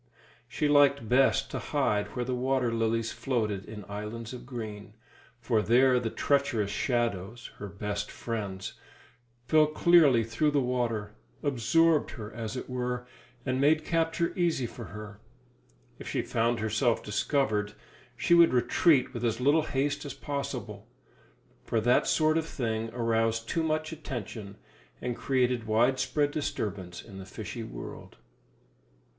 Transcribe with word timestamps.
She 0.47 0.67
liked 0.67 1.07
best 1.07 1.51
to 1.51 1.59
hide 1.59 2.15
where 2.15 2.25
the 2.25 2.33
water 2.33 2.73
lilies 2.73 3.11
floated 3.11 3.65
in 3.65 3.85
islands 3.87 4.33
of 4.33 4.47
green, 4.47 4.95
for 5.39 5.61
there 5.61 5.99
the 5.99 6.09
treacherous 6.09 6.71
shadows 6.71 7.51
her 7.59 7.67
best 7.67 8.09
friends 8.09 8.73
fell 9.47 9.67
clearly 9.67 10.23
through 10.23 10.49
the 10.49 10.59
water; 10.59 11.13
absorbed 11.43 12.09
her, 12.17 12.33
as 12.33 12.57
it 12.57 12.67
were, 12.67 13.05
and 13.45 13.61
made 13.61 13.85
capture 13.85 14.33
easy 14.35 14.65
for 14.65 14.85
her. 14.85 15.19
If 15.99 16.07
she 16.07 16.23
found 16.23 16.61
herself 16.61 17.03
discovered, 17.03 17.73
she 18.17 18.33
would 18.33 18.53
retreat 18.53 19.13
with 19.13 19.23
as 19.23 19.39
little 19.39 19.61
haste 19.61 20.03
as 20.03 20.15
possible; 20.15 20.87
for 21.63 21.79
that 21.79 22.07
sort 22.07 22.39
of 22.39 22.47
thing 22.47 22.89
aroused 22.91 23.47
too 23.47 23.61
much 23.61 23.91
attention, 23.91 24.57
and 24.99 25.15
created 25.15 25.65
widespread 25.67 26.31
disturbance 26.31 27.03
in 27.03 27.19
the 27.19 27.25
fishy 27.27 27.61
world. 27.61 28.17